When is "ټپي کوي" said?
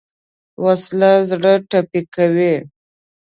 1.69-2.53